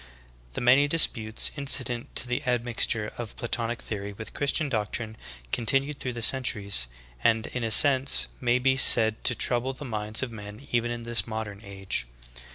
[0.53, 5.15] The many disputes incident to the admixture of Platonic theory with Christian doctrine
[5.51, 6.87] continued through the centuries,
[7.23, 11.03] and in a sense may be said to trouble the minds of men even in
[11.03, 12.07] this modern age.